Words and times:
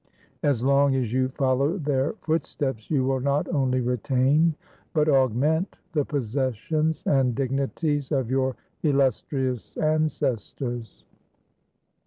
As 0.41 0.63
long 0.63 0.95
as 0.95 1.13
you 1.13 1.29
follow 1.29 1.77
their 1.77 2.13
footsteps, 2.21 2.89
you 2.89 3.03
will 3.05 3.19
not 3.19 3.47
only 3.53 3.81
retain, 3.81 4.55
but 4.95 5.07
augment, 5.07 5.77
the 5.93 6.03
possessions 6.03 7.03
and 7.05 7.35
dignities 7.35 8.11
of 8.11 8.31
your 8.31 8.55
illustrious 8.81 9.77
ancestors." 9.77 11.05